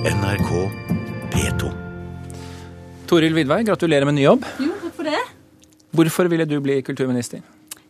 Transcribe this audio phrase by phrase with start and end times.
[0.00, 0.50] NRK
[1.28, 1.70] P2.
[3.06, 4.46] Toril Vidvei, gratulerer med ny jobb.
[4.56, 5.18] Jo, takk for det.
[5.92, 7.42] Hvorfor ville du bli kulturminister?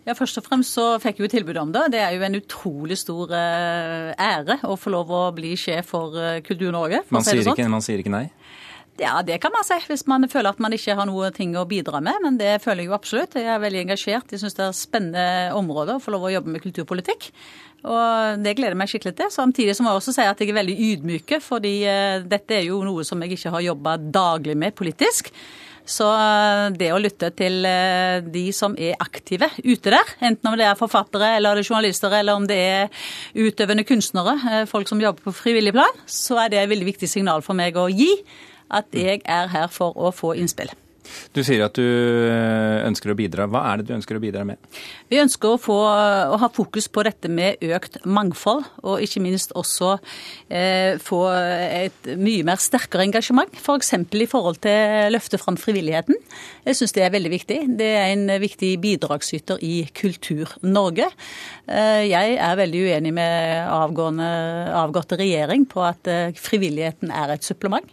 [0.08, 1.84] Ja, Først og fremst så fikk jeg jo tilbud om det.
[1.94, 6.18] Det er jo en utrolig stor eh, ære å få lov å bli sjef for
[6.18, 7.04] eh, Kultur-Norge.
[7.14, 7.54] Man si sånn.
[7.54, 8.24] ikke, man sier ikke nei.
[8.98, 11.64] Ja, det kan man si, hvis man føler at man ikke har noe ting å
[11.68, 12.18] bidra med.
[12.24, 13.38] Men det føler jeg jo absolutt.
[13.38, 14.34] Jeg er veldig engasjert.
[14.34, 15.24] Jeg syns det er spennende
[15.56, 17.30] områder å få lov å jobbe med kulturpolitikk.
[17.88, 19.32] Og det gleder jeg meg skikkelig til.
[19.32, 22.82] Samtidig som jeg også sier at jeg er veldig ydmyke, fordi eh, dette er jo
[22.84, 25.32] noe som jeg ikke har jobba daglig med politisk.
[25.88, 30.58] Så eh, det å lytte til eh, de som er aktive ute der, enten om
[30.60, 35.00] det er forfattere eller det er journalister eller om det er utøvende kunstnere, folk som
[35.00, 38.12] jobber på frivillig plan, så er det et veldig viktig signal for meg å gi
[38.70, 40.70] at jeg er her for å få innspill.
[41.34, 43.46] Du sier at du øh, ønsker å bidra.
[43.50, 44.60] Hva er det du ønsker å bidra med?
[45.10, 49.54] Vi ønsker å, få, å ha fokus på dette med økt mangfold, og ikke minst
[49.58, 49.96] også
[50.48, 53.52] eh, få et mye mer sterkere engasjement.
[53.58, 53.94] F.eks.
[54.10, 56.18] For i forhold til å løfte fram frivilligheten.
[56.66, 57.58] Jeg syns det er veldig viktig.
[57.80, 61.10] Det er en viktig bidragsyter i Kultur-Norge.
[61.70, 64.30] Eh, jeg er veldig uenig med avgående,
[64.80, 67.86] avgåtte regjering på at eh, frivilligheten er et supplement.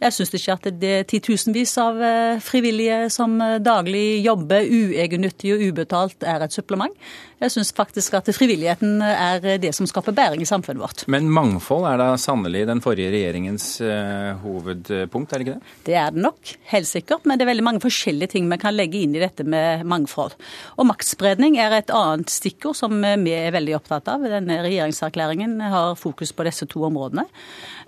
[0.00, 5.66] Jeg syns ikke at det er titusenvis av eh, frivillige som daglig jobber uegennyttig og
[5.70, 6.94] ubetalt er et supplement.
[7.40, 11.04] Jeg syns faktisk at frivilligheten er det som skaper bæring i samfunnet vårt.
[11.08, 15.74] Men mangfold er da sannelig den forrige regjeringens øh, hovedpunkt, er det ikke det?
[15.88, 18.76] Det er det nok, helt sikkert, men det er veldig mange forskjellige ting vi kan
[18.76, 20.36] legge inn i dette med mangfold.
[20.76, 24.28] Og maktspredning er et annet stikkord som vi er veldig opptatt av.
[24.28, 27.24] Denne regjeringserklæringen har fokus på disse to områdene.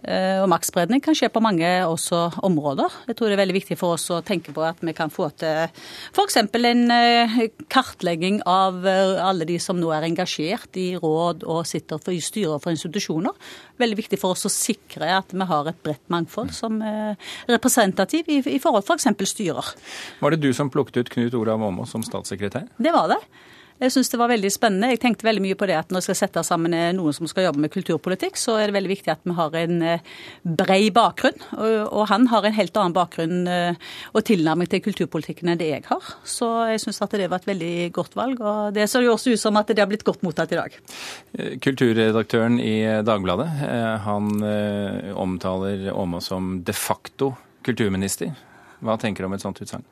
[0.02, 2.90] Eh, Og maktspredning kan skje på mange også områder.
[3.06, 5.28] Jeg tror det er veldig viktig for oss å tenke på at vi kan få
[5.38, 6.40] til f.eks.
[6.42, 7.36] en eh,
[7.70, 12.22] kartlegging av eh, alle de som nå er engasjert i råd og sitter for, i
[12.22, 13.34] styrer for institusjoner.
[13.82, 17.16] Veldig viktig for oss å sikre at vi har et bredt mangfold som er
[17.50, 19.72] representativ i, i forhold til For styrer.
[20.20, 22.68] Var det du som plukket ut Knut Olav Åmås som statssekretær?
[22.78, 23.18] Det var det.
[23.82, 24.92] Jeg syns det var veldig spennende.
[24.92, 27.26] Jeg tenkte veldig mye på det at når jeg skal sette sammen eh, noen som
[27.30, 30.04] skal jobbe med kulturpolitikk, så er det veldig viktig at vi har en eh,
[30.60, 31.42] brei bakgrunn.
[31.58, 33.80] Og, han har en helt annen bakgrunn eh,
[34.14, 36.12] og tilnærming til kulturpolitikken enn det jeg har.
[36.22, 38.38] Så jeg syns at det var et veldig godt valg.
[38.38, 40.78] Og det ser jo også ut som at det har blitt godt mottatt i dag.
[41.64, 43.48] Kulturredaktøren i Dagbladet,
[44.06, 44.30] han
[45.18, 47.32] omtaler Åmås som de facto
[47.66, 48.30] kulturminister.
[48.82, 49.84] Hva tenker du om et sånt utsagn?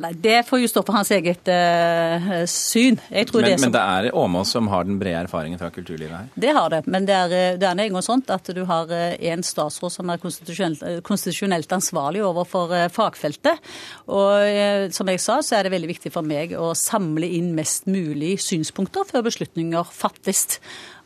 [0.00, 2.96] Nei, Det får jo stå for hans eget uh, syn.
[3.12, 3.66] Jeg tror Men, det som...
[3.66, 6.30] men det er Åmås som har den brede erfaringen fra kulturlivet her?
[6.34, 9.44] Det har det, men det er, det er en gang sånt at du har en
[9.46, 13.60] statsråd som er konstitusjonelt, konstitusjonelt ansvarlig overfor eh, fagfeltet.
[14.08, 17.52] Og uh, som jeg sa, så er det veldig viktig for meg å samle inn
[17.56, 20.58] mest mulig synspunkter før beslutninger fattes.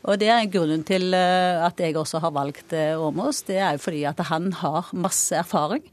[0.07, 3.41] Og Det er grunnen til eh, at jeg også har valgt eh, Åmås.
[3.47, 5.83] Det er jo fordi at han har masse erfaring,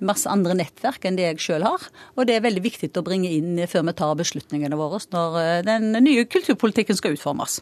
[0.00, 1.84] masse andre nettverk enn det jeg sjøl har.
[2.16, 5.58] Og det er veldig viktig å bringe inn før vi tar beslutningene våre når eh,
[5.66, 7.60] den nye kulturpolitikken skal utformes.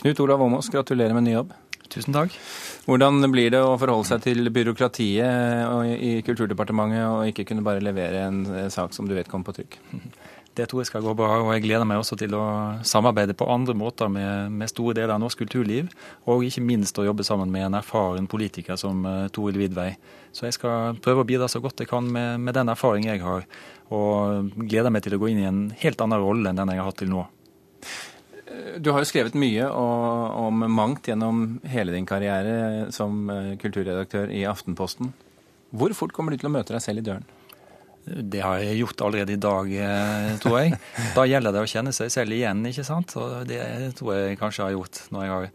[0.00, 1.52] Knut Olav Åmås, gratulerer med ny jobb.
[1.92, 2.34] Tusen takk.
[2.88, 8.24] Hvordan blir det å forholde seg til byråkratiet i Kulturdepartementet og ikke kunne bare levere
[8.26, 9.78] en eh, sak som du vet kommer på trykk?
[10.54, 12.44] Det tror jeg skal gå bra, og jeg gleder meg også til å
[12.86, 15.88] samarbeide på andre måter med, med store deler av norsk kulturliv,
[16.30, 19.90] og ikke minst å jobbe sammen med en erfaren politiker som uh, Toril Vidvei.
[20.30, 23.24] Så jeg skal prøve å bidra så godt jeg kan med, med den erfaring jeg
[23.24, 23.48] har,
[23.90, 26.82] og gleder meg til å gå inn i en helt annen rolle enn den jeg
[26.84, 27.26] har hatt til nå.
[28.78, 34.44] Du har jo skrevet mye om mangt gjennom hele din karriere som eh, kulturredaktør i
[34.46, 35.10] Aftenposten.
[35.74, 37.26] Hvor fort kommer du til å møte deg selv i døren?
[38.04, 40.78] Det har jeg gjort allerede i dag, eh, tror jeg.
[41.16, 43.14] Da gjelder det å kjenne seg selv igjen, ikke sant?
[43.16, 43.62] Og det
[43.96, 45.48] tror jeg kanskje jeg har gjort når jeg har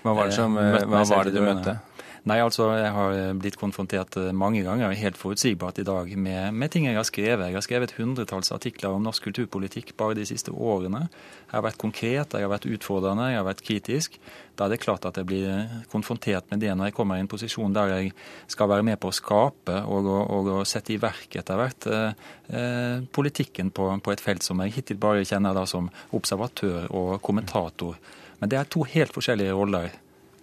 [0.00, 1.74] Hva var det, som, eh, hva var det du møtte?
[2.28, 6.72] Nei, altså, jeg har blitt konfrontert eh, mange ganger, helt forutsigbart i dag, med, med
[6.72, 7.46] ting jeg har skrevet.
[7.48, 11.06] Jeg har skrevet hundretalls artikler om norsk kulturpolitikk bare de siste årene.
[11.46, 14.18] Jeg har vært konkret, jeg har vært utfordrende, jeg har vært kritisk.
[14.60, 17.30] Da er det klart at jeg blir konfrontert med det når jeg kommer i en
[17.30, 18.12] posisjon der jeg
[18.52, 22.26] skal være med på å skape og, og, og, sette i verk etter hvert eh,
[22.52, 27.16] eh, politikken på, på et felt som jeg hittil bare kjenner da som observatør og
[27.24, 27.96] kommentator.
[28.42, 29.88] Men det er to helt forskjellige roller.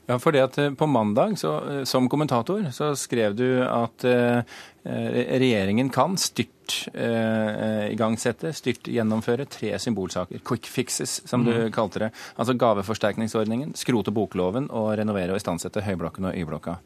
[0.08, 4.40] Ja, fordi at eh, På mandag så, eh, som kommentator så skrev du at eh,
[4.88, 10.40] eh, regjeringen kan styrt eh, igangsette, styrt gjennomføre tre symbolsaker.
[10.48, 12.12] Quick fixes, som du kalte det.
[12.40, 16.80] Altså gaveforsterkningsordningen, skrote bokloven og renovere og istandsette Høyblokken og Y-blokka.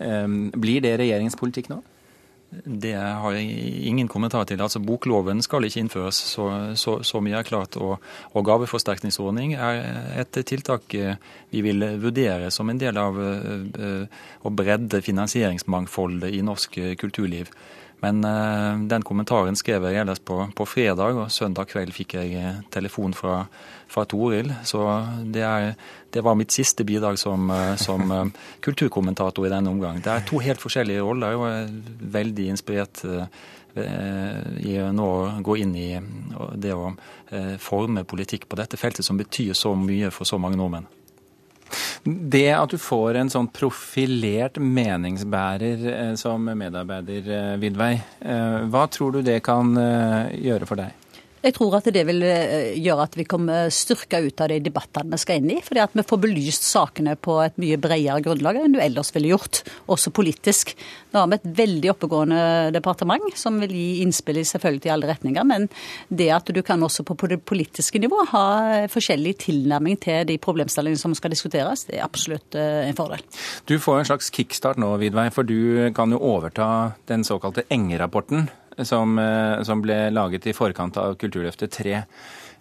[0.00, 1.82] Eh, blir det regjeringens politikk nå?
[2.64, 4.60] Det har jeg ingen kommentar til.
[4.62, 6.48] Altså Bokloven skal ikke innføres, så,
[6.78, 7.76] så, så mye er klart.
[7.76, 7.96] Og,
[8.32, 9.82] og, gaveforsterkningsordning er
[10.22, 11.16] et tiltak eh,
[11.50, 17.50] vi vil vurdere som en del av å bredde finansieringsmangfoldet i norsk kulturliv.
[18.04, 22.34] Men uh, den kommentaren skrev jeg ellers på, på, fredag, og søndag kveld fikk jeg
[22.36, 23.44] eh, telefon fra,
[23.88, 24.52] fra Toril.
[24.68, 24.82] Så
[25.32, 25.72] det, er,
[26.12, 28.32] det, var mitt siste bidrag som, uh, som
[28.64, 30.02] kulturkommentator i denne omgang.
[30.04, 33.06] Det er to helt forskjellige roller, og jeg er veldig inspirert
[33.74, 35.06] i nå
[35.42, 35.88] gå inn i
[36.62, 36.92] det å
[37.58, 40.86] forme politikk på dette feltet, som betyr så mye for så mange nordmenn.
[42.04, 48.84] Det at du får en sånn profilert meningsbærer eh, som medarbeider, eh, Vidvei, eh, hva
[48.92, 51.03] tror du det kan gjøre for deg?
[51.44, 55.12] Jeg tror at det vil eh, gjøre at vi kommer styrka ut av de debattene
[55.12, 55.58] vi skal inn i.
[55.64, 59.34] Fordi at vi får belyst sakene på et mye bredere grunnlag enn du ellers ville
[59.34, 59.60] gjort,
[59.92, 60.72] også politisk.
[61.12, 62.40] Nå har vi et veldig oppegående
[62.74, 65.44] departement som vil gi innspill selvfølgelig i alle retninger.
[65.48, 65.68] Men
[66.08, 68.46] det at du kan også på det politiske nivå ha
[68.90, 73.20] forskjellig tilnærming til de problemstillingene som skal diskuteres, det er absolutt eh, en fordel.
[73.68, 78.48] Du får en slags kickstart nå, Vidvei, for du kan jo overta den såkalte Enge-rapporten
[78.82, 81.94] som, eh, som ble laget i forkant av Kulturløftet 3.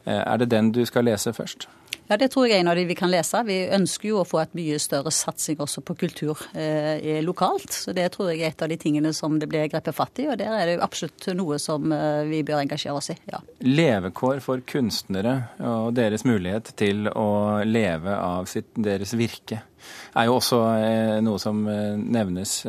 [0.06, 1.68] Eh, er det den du skal lese først?
[2.07, 3.39] Ja, Det tror jeg er en av de vi kan lese.
[3.48, 7.71] Vi ønsker jo å få et mye større satsing også på kultur eh, lokalt.
[7.71, 10.27] Så Det tror jeg er et av de tingene som det ble grepet fatt i,
[10.27, 13.18] og der er det jo absolutt noe som eh, vi bør engasjere oss i.
[13.31, 13.39] ja.
[13.63, 19.63] Levekår for kunstnere og deres mulighet til å leve av sitt, deres virke
[20.15, 22.62] er jo også eh, noe som nevnes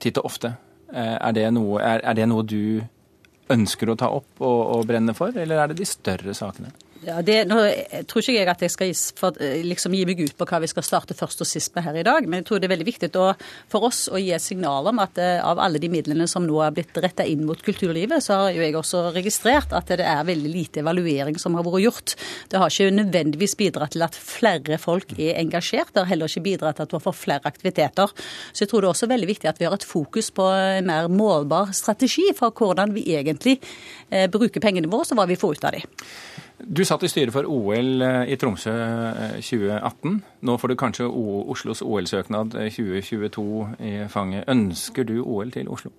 [0.00, 2.80] titt og ofte Eh, er det, noe, er, er det noe du
[3.50, 6.72] ønsker å ta opp og, og brenne for, eller er det de større sakene?
[7.00, 10.18] Ja, det, nå jeg tror ikke jeg at jeg skal for, eh, liksom, gi meg
[10.20, 12.48] ut på hva vi skal starte først og sist med her i dag, men jeg
[12.50, 13.30] tror det er veldig viktig å,
[13.72, 16.58] for oss å gi et signal om at uh, av alle de midlene som nå
[16.60, 20.28] er blitt retta inn mot kulturlivet, så har jo jeg også registrert at det er
[20.28, 22.14] veldig lite evaluering som har vært gjort.
[22.52, 25.94] Det har ikke nødvendigvis bidratt til at flere folk er engasjert.
[25.94, 28.12] Det har heller ikke bidratt til at man får flere aktiviteter.
[28.52, 30.92] Så jeg tror det er også veldig viktig at vi har et fokus på en
[30.92, 33.56] mer målbar strategi for hvordan vi egentlig
[34.12, 35.88] uh, bruker pengene våre, og hva vi får ut av dem.
[36.64, 38.72] Du satt i styret for OL eh, i Tromsø
[39.40, 40.10] 2018.
[40.12, 43.46] Eh, Nå får du kanskje Oslos OL-søknad 2022
[43.78, 44.44] eh, i fanget.
[44.50, 45.92] Ønsker du OL til Oslo?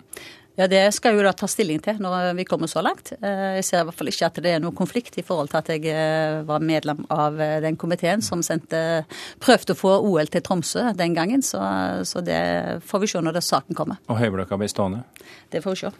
[0.59, 3.13] Ja, Det skal jeg jo da ta stilling til når vi kommer så langt.
[3.23, 5.71] Jeg ser i hvert fall ikke at det er noen konflikt i forhold til at
[5.71, 9.05] jeg var medlem av den komiteen som sendte,
[9.41, 11.41] prøvde å få OL til Tromsø den gangen.
[11.41, 11.63] Så,
[12.03, 12.43] så det
[12.85, 14.03] får vi se når det saken kommer.
[14.11, 15.05] Og Høyblokka blir stående?
[15.49, 15.95] Det får vi se.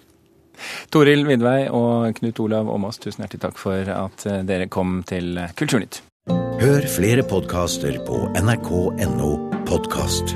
[0.94, 5.40] Toril Vidvei og Knut Olav Åmås, tusen hjertelig takk for at eh, dere kom til
[5.58, 6.04] Kulturnytt.
[6.62, 9.34] Hør flere podkaster på nrk.no
[9.66, 10.36] podkast.